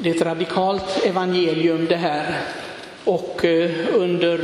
[0.00, 2.40] Det är ett radikalt evangelium det här
[3.04, 4.40] och eh, under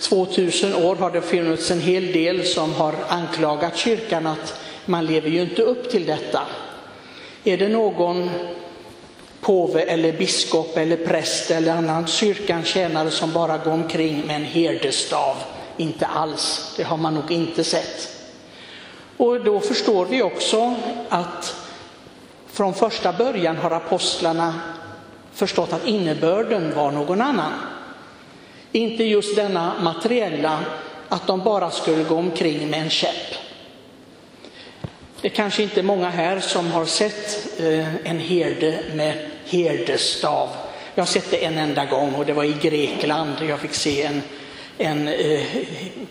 [0.00, 5.30] 2000 år har det funnits en hel del som har anklagat kyrkan att man lever
[5.30, 6.42] ju inte upp till detta.
[7.44, 8.30] Är det någon
[9.40, 14.44] påve eller biskop eller präst eller annan kyrkans tjänare som bara går omkring med en
[14.44, 15.36] herdestav?
[15.76, 18.08] Inte alls, det har man nog inte sett.
[19.16, 20.74] Och då förstår vi också
[21.08, 21.65] att
[22.56, 24.54] från första början har apostlarna
[25.32, 27.52] förstått att innebörden var någon annan.
[28.72, 30.58] Inte just denna materiella,
[31.08, 33.34] att de bara skulle gå omkring med en käpp.
[35.20, 40.48] Det kanske inte är många här som har sett eh, en herde med herdestav.
[40.94, 43.34] Jag har sett det en enda gång och det var i Grekland.
[43.48, 44.22] Jag fick se en,
[44.78, 45.42] en eh,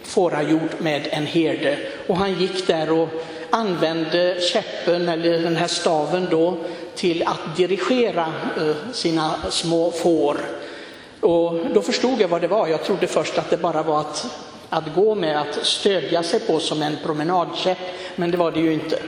[0.04, 3.10] fårahjord med en herde och han gick där och
[3.50, 6.58] använde käppen eller den här staven då
[6.96, 10.38] till att dirigera eh, sina små får.
[11.20, 12.68] Och då förstod jag vad det var.
[12.68, 14.28] Jag trodde först att det bara var att,
[14.70, 17.78] att gå med, att stödja sig på som en promenadkäpp,
[18.16, 19.00] men det var det ju inte.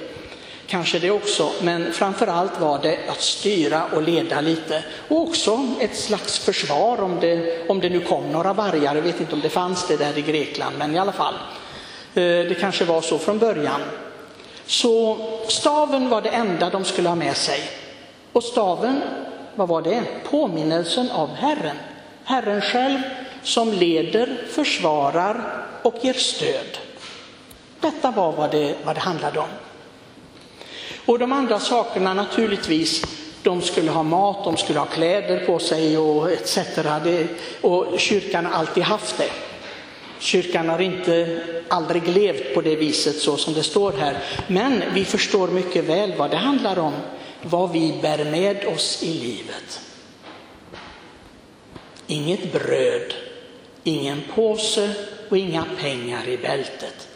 [0.68, 4.84] Kanske det också, men framför allt var det att styra och leda lite.
[5.08, 8.96] Och också ett slags försvar om det, om det nu kom några vargar.
[8.96, 11.34] Jag vet inte om det fanns det där i Grekland, men i alla fall.
[12.14, 13.82] Eh, det kanske var så från början.
[14.68, 17.60] Så staven var det enda de skulle ha med sig.
[18.34, 19.02] Och staven,
[19.56, 20.04] vad var det?
[20.30, 21.78] Påminnelsen av Herren.
[22.24, 23.00] Herren själv
[23.44, 26.78] som leder, försvarar och ger stöd.
[27.80, 29.50] Detta var vad det, vad det handlade om.
[31.06, 33.04] Och de andra sakerna naturligtvis,
[33.44, 36.60] de skulle ha mat, de skulle ha kläder på sig och etc.
[37.04, 37.28] Det,
[37.62, 39.47] och kyrkan har alltid haft det.
[40.20, 44.18] Kyrkan har inte aldrig levt på det viset så som det står här.
[44.48, 46.94] Men vi förstår mycket väl vad det handlar om,
[47.42, 49.82] vad vi bär med oss i livet.
[52.08, 53.14] Inget bröd,
[53.84, 54.90] ingen påse
[55.30, 57.08] och inga pengar i bältet.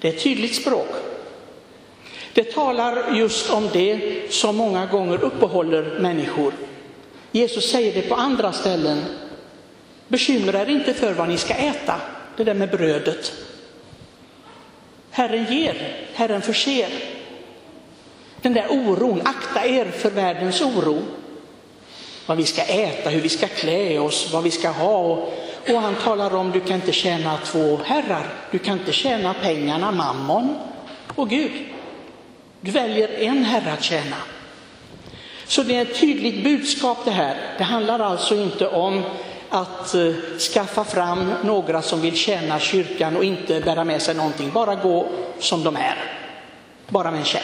[0.00, 0.88] Det är ett tydligt språk.
[2.32, 6.52] Det talar just om det som många gånger uppehåller människor.
[7.32, 9.04] Jesus säger det på andra ställen.
[10.08, 12.00] Bekymra er inte för vad ni ska äta,
[12.36, 13.32] det där med brödet.
[15.10, 16.88] Herren ger, Herren förser.
[18.42, 21.02] Den där oron, akta er för världens oro.
[22.26, 25.28] Vad vi ska äta, hur vi ska klä oss, vad vi ska ha.
[25.68, 28.26] Och han talar om du kan inte tjäna två herrar.
[28.50, 30.58] Du kan inte tjäna pengarna, mammon
[31.14, 31.52] och Gud.
[32.60, 34.16] Du väljer en herre att tjäna.
[35.46, 37.36] Så det är ett tydligt budskap det här.
[37.58, 39.02] Det handlar alltså inte om
[39.50, 44.50] att eh, skaffa fram några som vill tjäna kyrkan och inte bära med sig någonting,
[44.52, 45.96] bara gå som de är,
[46.88, 47.42] bara med en käpp.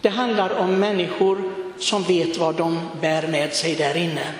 [0.00, 4.34] Det handlar om människor som vet vad de bär med sig där inne.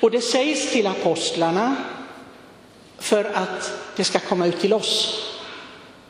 [0.00, 1.76] Och det sägs till apostlarna
[2.98, 5.24] för att det ska komma ut till oss.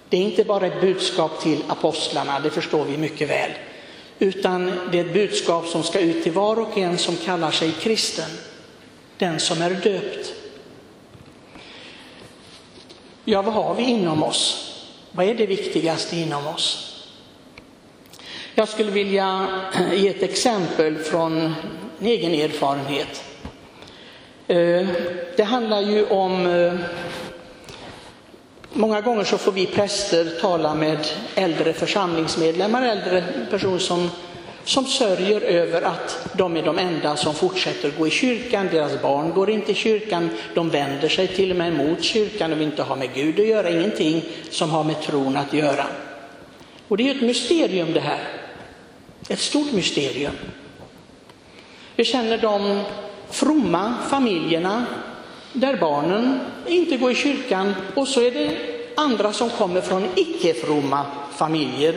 [0.08, 3.50] Det är inte bara ett budskap till apostlarna, det förstår vi mycket väl,
[4.18, 7.72] utan det är ett budskap som ska ut till var och en som kallar sig
[7.72, 8.30] kristen,
[9.18, 10.32] den som är döpt.
[13.24, 14.64] Ja, vad har vi inom oss?
[15.12, 16.84] Vad är det viktigaste inom oss?
[18.54, 19.46] Jag skulle vilja
[19.92, 21.54] ge ett exempel från
[21.98, 23.24] en egen erfarenhet.
[24.46, 24.86] Eh,
[25.36, 26.74] det handlar ju om eh,
[28.72, 30.98] Många gånger så får vi präster tala med
[31.34, 34.10] äldre församlingsmedlemmar, äldre personer som,
[34.64, 38.68] som sörjer över att de är de enda som fortsätter gå i kyrkan.
[38.72, 42.58] Deras barn går inte i kyrkan, de vänder sig till och med mot kyrkan De
[42.58, 45.86] vill inte ha med Gud att göra, ingenting som har med tron att göra.
[46.88, 48.28] Och det är ett mysterium det här.
[49.28, 50.32] Ett stort mysterium.
[51.96, 52.82] Vi känner de
[53.30, 54.86] fromma familjerna
[55.52, 58.56] där barnen inte går i kyrkan och så är det
[58.94, 61.94] andra som kommer från icke-fromma familjer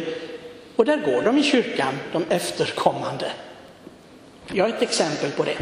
[0.75, 3.31] och där går de i kyrkan, de efterkommande.
[4.53, 5.57] Jag har ett exempel på det.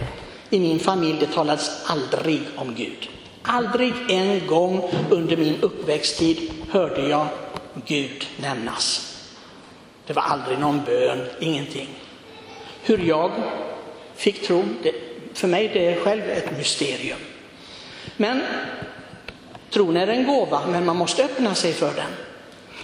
[0.50, 3.10] I min familj det talades aldrig om Gud.
[3.42, 7.28] Aldrig en gång under min uppväxttid hörde jag
[7.86, 9.16] Gud nämnas.
[10.08, 11.88] Det var aldrig någon bön, ingenting.
[12.84, 13.32] Hur jag
[14.16, 14.92] fick tro, det,
[15.34, 17.20] för mig det är själv ett mysterium.
[18.18, 18.42] Men
[19.70, 22.12] tron är en gåva, men man måste öppna sig för den.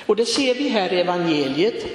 [0.05, 1.85] Och det ser vi här i evangeliet.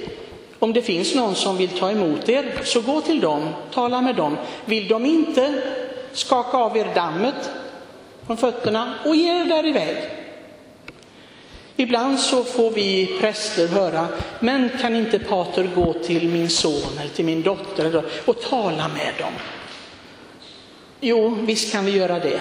[0.61, 4.15] Om det finns någon som vill ta emot er, så gå till dem, tala med
[4.15, 4.37] dem.
[4.65, 5.61] Vill de inte,
[6.13, 7.49] skaka av er dammet
[8.27, 9.97] från fötterna och ge er där iväg.
[11.75, 14.07] Ibland så får vi präster höra,
[14.39, 19.13] men kan inte pater gå till min son eller till min dotter och tala med
[19.19, 19.33] dem?
[20.99, 22.39] Jo, visst kan vi göra det.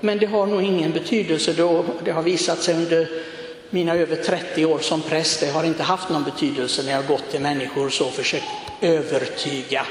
[0.00, 1.84] Men det har nog ingen betydelse då.
[2.04, 3.08] Det har visat sig under
[3.70, 7.30] mina över 30 år som präst, det har inte haft någon betydelse när jag gått
[7.30, 8.44] till människor och så försökt
[8.80, 9.86] övertyga.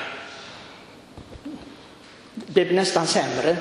[2.33, 3.57] Det blir nästan sämre.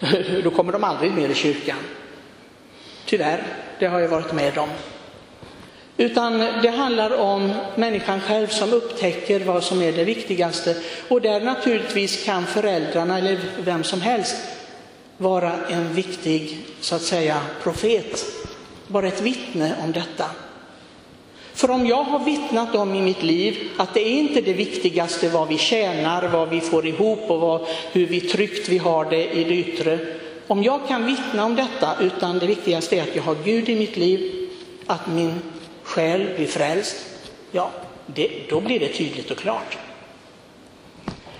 [0.44, 1.78] Då kommer de aldrig mer i kyrkan.
[3.04, 3.42] Tyvärr,
[3.78, 4.68] det har jag varit med om.
[5.96, 10.76] Utan det handlar om människan själv som upptäcker vad som är det viktigaste.
[11.08, 14.36] Och där naturligtvis kan föräldrarna eller vem som helst
[15.16, 18.24] vara en viktig, så att säga, profet.
[18.88, 20.24] Vara ett vittne om detta.
[21.54, 25.28] För om jag har vittnat om i mitt liv att det är inte det viktigaste
[25.28, 29.32] vad vi tjänar, vad vi får ihop och vad, hur vi tryggt vi har det
[29.32, 29.98] i det yttre.
[30.46, 33.76] Om jag kan vittna om detta, utan det viktigaste är att jag har Gud i
[33.76, 34.48] mitt liv,
[34.86, 35.34] att min
[35.82, 36.96] själ blir frälst,
[37.52, 37.70] ja,
[38.06, 39.78] det, då blir det tydligt och klart.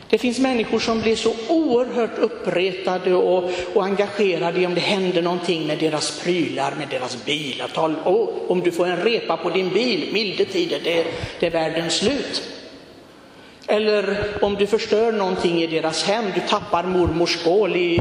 [0.09, 5.23] Det finns människor som blir så oerhört uppretade och, och engagerade i om det händer
[5.23, 7.69] någonting med deras prylar, med deras bilar.
[7.69, 11.07] Tal, oh, om du får en repa på din bil, milde tider, det,
[11.41, 12.43] det är världens slut.
[13.67, 17.95] Eller om du förstör någonting i deras hem, du tappar mormors skål i,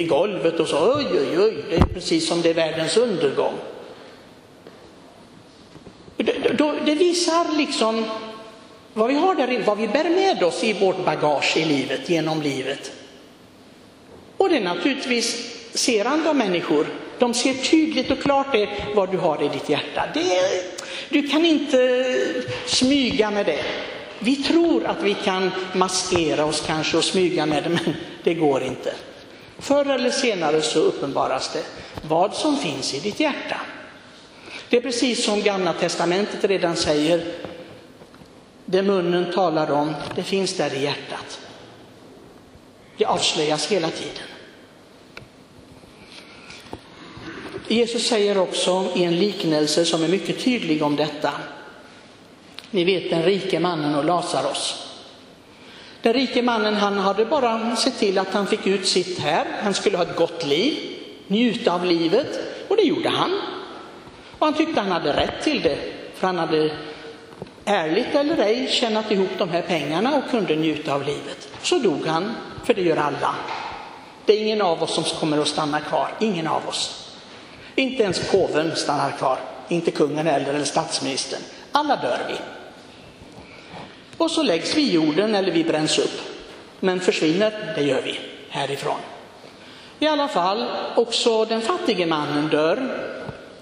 [0.00, 3.54] i golvet och så, oj, oj, oj, det är precis som det är världens undergång.
[6.16, 8.04] Det, det visar liksom
[8.94, 12.42] vad vi har där vad vi bär med oss i vårt bagage i livet, genom
[12.42, 12.92] livet.
[14.36, 16.86] Och det är naturligtvis ser andra människor.
[17.18, 20.02] De ser tydligt och klart det, vad du har i ditt hjärta.
[20.14, 20.40] Det,
[21.08, 22.04] du kan inte
[22.66, 23.64] smyga med det.
[24.18, 27.94] Vi tror att vi kan maskera oss kanske och smyga med det, men
[28.24, 28.94] det går inte.
[29.58, 31.62] Förr eller senare så uppenbaras det
[32.08, 33.60] vad som finns i ditt hjärta.
[34.68, 37.24] Det är precis som Gamla Testamentet redan säger,
[38.64, 41.40] det munnen talar om, det finns där i hjärtat.
[42.96, 44.22] Det avslöjas hela tiden.
[47.68, 51.30] Jesus säger också i en liknelse som är mycket tydlig om detta.
[52.70, 54.84] Ni vet den rike mannen och Lazarus.
[56.02, 59.46] Den rike mannen han hade bara sett till att han fick ut sitt här.
[59.62, 60.74] Han skulle ha ett gott liv,
[61.26, 63.30] njuta av livet och det gjorde han.
[64.38, 65.78] Och han tyckte han hade rätt till det,
[66.14, 66.70] för han hade
[67.64, 71.48] ärligt eller ej tjänat ihop de här pengarna och kunde njuta av livet.
[71.62, 72.34] Så dog han,
[72.64, 73.34] för det gör alla.
[74.24, 77.10] Det är ingen av oss som kommer att stanna kvar, ingen av oss.
[77.74, 79.38] Inte ens påven stannar kvar,
[79.68, 81.40] inte kungen heller eller statsministern.
[81.72, 82.34] Alla dör vi.
[84.16, 86.20] Och så läggs vi i jorden eller vi bränns upp.
[86.80, 88.98] Men försvinner, det gör vi härifrån.
[89.98, 90.64] I alla fall,
[90.96, 92.98] också den fattige mannen dör.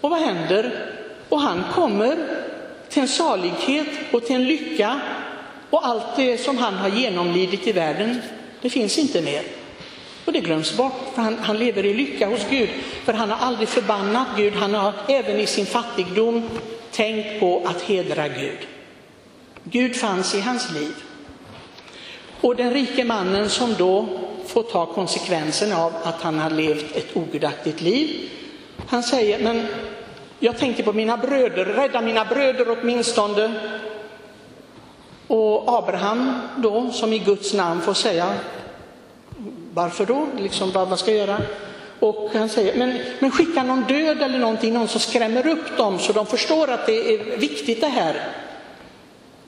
[0.01, 0.89] Och vad händer?
[1.29, 2.17] Och han kommer
[2.93, 5.01] till en salighet och till en lycka
[5.71, 8.23] och allt det som han har genomlidit i världen,
[8.61, 9.43] det finns inte mer.
[10.25, 12.69] Och det glöms bort, för han, han, lever i lycka hos Gud.
[13.05, 16.51] För han har aldrig förbannat Gud, han har även i sin fattigdom
[16.91, 18.59] tänkt på att hedra Gud.
[19.65, 20.95] Gud fanns i hans liv.
[22.41, 24.07] Och den rike mannen som då
[24.47, 28.31] får ta konsekvensen av att han har levt ett ogudaktigt liv,
[28.89, 29.67] han säger, men
[30.45, 33.53] jag tänker på mina bröder, rädda mina bröder åtminstone.
[35.27, 38.35] Och Abraham då, som i Guds namn får säga,
[39.75, 40.27] varför då?
[40.39, 41.43] Liksom, vad, vad ska jag göra?
[42.01, 45.99] Och han säger, men, men skicka någon död eller någonting, någon som skrämmer upp dem
[45.99, 48.29] så de förstår att det är viktigt det här.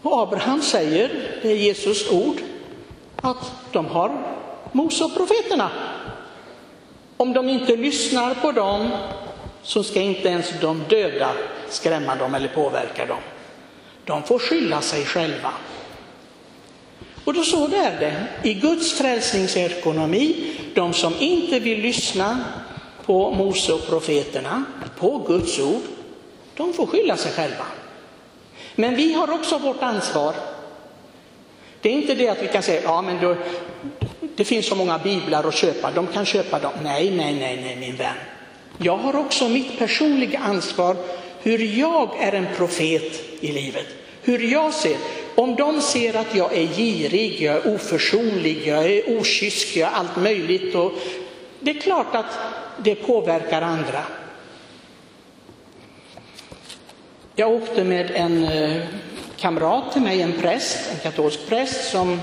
[0.03, 1.11] Och Abraham säger,
[1.43, 2.37] det är Jesus ord,
[3.17, 4.13] att de har
[4.73, 5.71] Mose och profeterna.
[7.17, 8.91] Om de inte lyssnar på dem
[9.65, 11.33] så ska inte ens de döda
[11.69, 13.19] skrämma dem eller påverka dem.
[14.05, 15.53] De får skylla sig själva.
[17.25, 18.27] Och då så är det.
[18.43, 22.45] I Guds frälsningsekonomi, de som inte vill lyssna
[23.05, 24.65] på Mose och profeterna,
[24.99, 25.83] på Guds ord,
[26.57, 27.65] de får skylla sig själva.
[28.75, 30.35] Men vi har också vårt ansvar.
[31.81, 33.37] Det är inte det att vi kan säga, ja men då,
[34.37, 36.73] det finns så många biblar att köpa, de kan köpa dem.
[36.83, 38.15] Nej, nej, nej, nej min vän.
[38.79, 40.97] Jag har också mitt personliga ansvar
[41.43, 43.87] hur jag är en profet i livet.
[44.23, 44.97] Hur jag ser.
[45.35, 49.95] Om de ser att jag är girig, jag är oförsonlig, jag är okysk, jag är
[49.95, 50.75] allt möjligt.
[50.75, 50.93] Och
[51.61, 52.39] det är klart att
[52.79, 54.03] det påverkar andra.
[57.35, 58.83] Jag åkte med en eh,
[59.37, 62.21] kamrat till mig, en präst, en katolsk präst som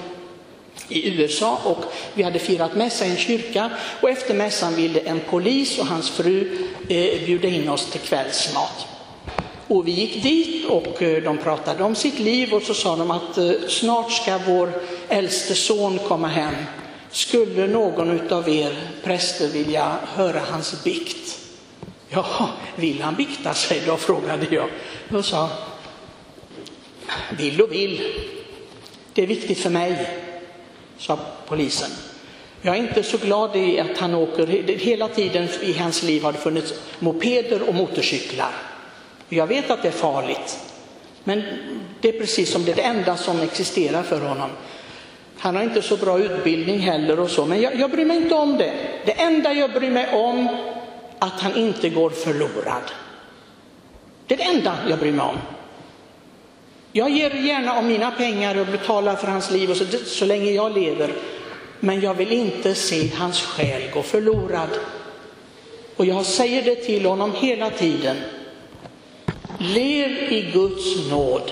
[0.87, 3.69] i USA och vi hade firat mässa i en kyrka
[4.01, 8.87] och efter mässan ville en polis och hans fru eh, bjuda in oss till kvällsmat.
[9.67, 13.11] Och vi gick dit och eh, de pratade om sitt liv och så sa de
[13.11, 14.71] att eh, snart ska vår
[15.09, 16.55] äldste son komma hem.
[17.11, 21.39] Skulle någon av er präster vilja höra hans bikt?
[22.09, 24.69] Ja, vill han bikta sig då, frågade jag.
[25.09, 25.49] Då sa
[27.37, 28.01] vill och vill.
[29.13, 30.20] Det är viktigt för mig,
[31.01, 31.89] sa polisen.
[32.61, 36.31] Jag är inte så glad i att han åker, hela tiden i hans liv har
[36.31, 38.51] det funnits mopeder och motorcyklar.
[39.29, 40.59] Jag vet att det är farligt,
[41.23, 41.43] men
[42.01, 44.49] det är precis som det är det enda som existerar för honom.
[45.37, 48.35] Han har inte så bra utbildning heller och så, men jag, jag bryr mig inte
[48.35, 48.73] om det.
[49.05, 50.47] Det enda jag bryr mig om
[51.19, 52.91] att han inte går förlorad.
[54.27, 55.37] Det är det enda jag bryr mig om.
[56.91, 60.51] Jag ger gärna av mina pengar och betalar för hans liv och så, så länge
[60.51, 61.13] jag lever.
[61.79, 64.69] Men jag vill inte se hans själ gå förlorad.
[65.95, 68.17] Och jag säger det till honom hela tiden.
[69.59, 71.51] Lev i Guds nåd.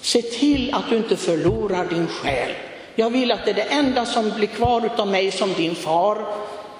[0.00, 2.50] Se till att du inte förlorar din själ.
[2.94, 6.26] Jag vill att det är det enda som blir kvar av mig som din far,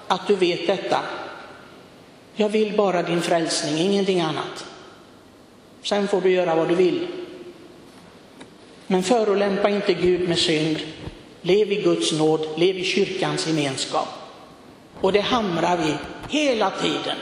[0.07, 0.99] att du vet detta.
[2.35, 4.65] Jag vill bara din frälsning, ingenting annat.
[5.83, 7.07] Sen får du göra vad du vill.
[8.87, 10.79] Men förolämpa inte Gud med synd.
[11.41, 14.07] Lev i Guds nåd, lev i kyrkans gemenskap.
[15.01, 15.93] Och det hamrar vi
[16.37, 17.17] hela tiden.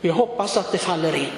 [0.00, 1.32] Vi hoppas att det faller in.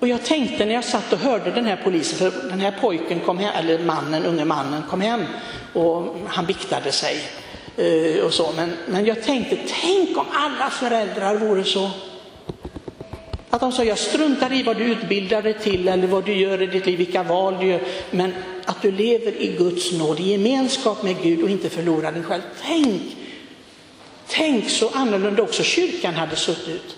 [0.00, 3.20] Och jag tänkte när jag satt och hörde den här polisen, för den här pojken
[3.20, 5.24] kom hem, eller mannen, unge mannen kom hem
[5.72, 7.16] och han biktade sig.
[7.76, 8.52] Eh, och så.
[8.56, 11.90] Men, men jag tänkte, tänk om alla föräldrar vore så.
[13.50, 16.62] Att de sa, jag struntar i vad du utbildar dig till eller vad du gör
[16.62, 17.80] i ditt liv, vilka val du gör.
[18.10, 22.22] Men att du lever i Guds nåd, i gemenskap med Gud och inte förlorar dig
[22.22, 22.42] själv.
[22.62, 23.02] Tänk,
[24.26, 26.96] tänk så annorlunda också kyrkan hade suttit.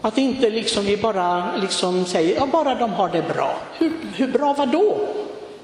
[0.00, 3.60] Att inte liksom vi bara liksom säger, ja bara de har det bra.
[3.78, 5.08] Hur, hur bra var då?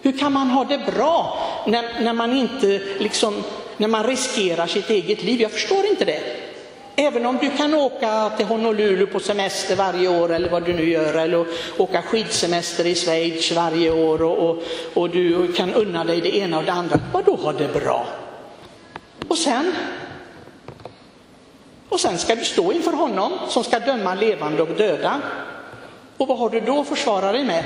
[0.03, 3.35] Hur kan man ha det bra när, när man inte liksom,
[3.77, 5.41] när man riskerar sitt eget liv?
[5.41, 6.48] Jag förstår inte det.
[7.01, 10.91] Även om du kan åka till Honolulu på semester varje år eller vad du nu
[10.91, 14.63] gör, eller åka skidsemester i Schweiz varje år och, och,
[14.95, 17.01] och du kan unna dig det ena och det andra.
[17.13, 18.07] Vad då har det bra?
[19.29, 19.73] Och sen?
[21.89, 25.21] Och sen ska du stå inför honom som ska döma levande och döda.
[26.17, 27.65] Och vad har du då att försvara dig med?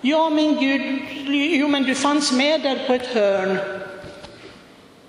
[0.00, 1.02] Ja, men Gud,
[1.56, 3.79] jo, men du fanns med där på ett hörn.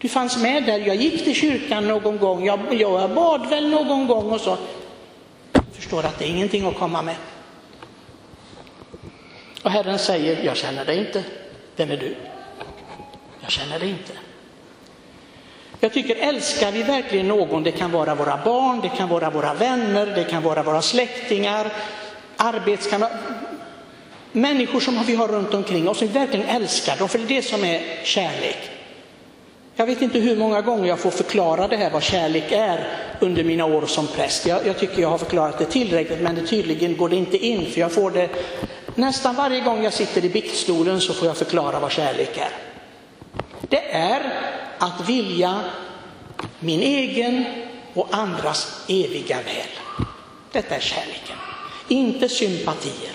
[0.01, 0.79] Du fanns med där.
[0.79, 2.46] Jag gick till kyrkan någon gång.
[2.46, 4.58] Jag, jag bad väl någon gång och så.
[5.53, 7.15] Jag förstår att det är ingenting att komma med.
[9.63, 11.24] Och Herren säger, jag känner dig inte.
[11.75, 12.15] Vem är du?
[13.41, 14.13] Jag känner dig inte.
[15.79, 19.53] Jag tycker, älskar vi verkligen någon, det kan vara våra barn, det kan vara våra
[19.53, 21.72] vänner, det kan vara våra släktingar,
[22.38, 23.17] arbetskamrater,
[24.31, 27.27] människor som vi har runt omkring oss, som vi verkligen älskar dem, för det är
[27.27, 28.71] det som är kärlek.
[29.75, 32.88] Jag vet inte hur många gånger jag får förklara det här vad kärlek är
[33.20, 34.46] under mina år som präst.
[34.46, 37.72] Jag, jag tycker jag har förklarat det tillräckligt men det, tydligen går det inte in
[37.72, 38.30] för jag får det
[38.96, 42.51] nästan varje gång jag sitter i biktstolen så får jag förklara vad kärlek är.
[43.70, 44.34] Det är
[44.78, 45.60] att vilja
[46.60, 47.46] min egen
[47.94, 50.06] och andras eviga väl.
[50.51, 51.38] Detta är kärleken,
[51.88, 53.12] inte sympatier.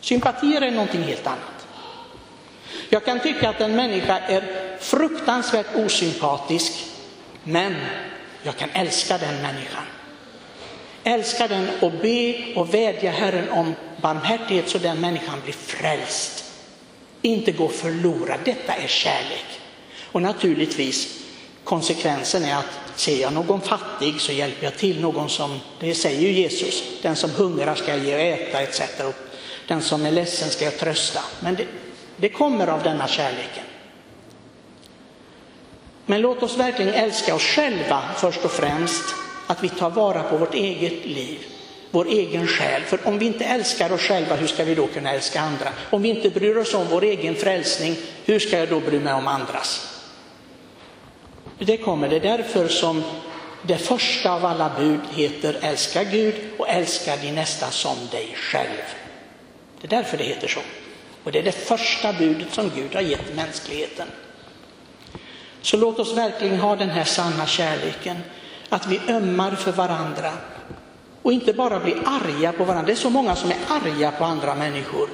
[0.00, 1.66] Sympatier är någonting helt annat.
[2.88, 4.61] Jag kan tycka att en människa är
[4.92, 6.72] fruktansvärt osympatisk,
[7.44, 7.76] men
[8.42, 9.84] jag kan älska den människan.
[11.04, 16.44] Älska den och be och vädja Herren om barmhärtighet så den människan blir frälst.
[17.22, 18.38] Inte gå förlorad.
[18.44, 19.60] Detta är kärlek.
[20.12, 21.22] Och naturligtvis,
[21.64, 26.20] konsekvensen är att ser jag någon fattig så hjälper jag till någon som, det säger
[26.20, 28.82] ju Jesus, den som hungrar ska jag ge och äta etc.
[29.68, 31.20] Den som är ledsen ska jag trösta.
[31.40, 31.66] Men det,
[32.16, 33.64] det kommer av denna kärleken.
[36.06, 39.14] Men låt oss verkligen älska oss själva först och främst,
[39.46, 41.38] att vi tar vara på vårt eget liv,
[41.90, 42.82] vår egen själ.
[42.82, 45.68] För om vi inte älskar oss själva, hur ska vi då kunna älska andra?
[45.90, 49.12] Om vi inte bryr oss om vår egen frälsning, hur ska jag då bry mig
[49.12, 50.00] om andras?
[51.58, 53.02] Det kommer, det är därför som
[53.62, 58.82] det första av alla bud heter älska Gud och älska din nästa som dig själv.
[59.80, 60.60] Det är därför det heter så.
[61.24, 64.06] Och det är det första budet som Gud har gett mänskligheten.
[65.62, 68.16] Så låt oss verkligen ha den här sanna kärleken,
[68.68, 70.32] att vi ömmar för varandra
[71.22, 72.86] och inte bara bli arga på varandra.
[72.86, 75.08] Det är så många som är arga på andra människor.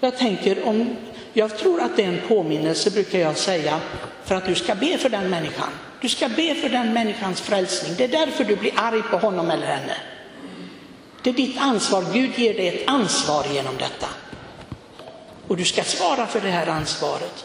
[0.00, 0.96] Jag tänker om,
[1.32, 3.80] jag tror att det är en påminnelse, brukar jag säga,
[4.24, 5.68] för att du ska be för den människan.
[6.00, 7.94] Du ska be för den människans frälsning.
[7.96, 9.96] Det är därför du blir arg på honom eller henne.
[11.22, 12.04] Det är ditt ansvar.
[12.12, 14.06] Gud ger dig ett ansvar genom detta.
[15.48, 17.44] Och du ska svara för det här ansvaret.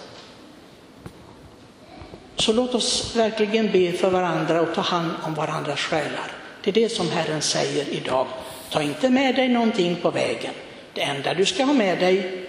[2.37, 6.31] Så låt oss verkligen be för varandra och ta hand om varandras själar.
[6.63, 8.27] Det är det som Herren säger idag.
[8.69, 10.53] Ta inte med dig någonting på vägen.
[10.93, 12.47] Det enda du ska ha med dig,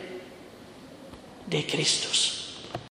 [1.44, 2.37] det är Kristus.